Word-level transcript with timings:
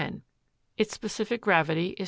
Its 0.77 0.95
specific 0.95 1.41
gravity 1.41 1.89
is 1.89 1.97
2. 1.97 1.97